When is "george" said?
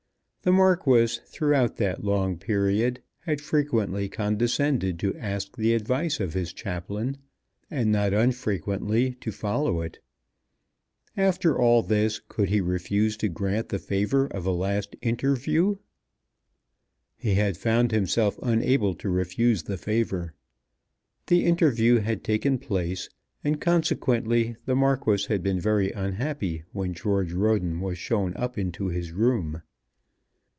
26.95-27.33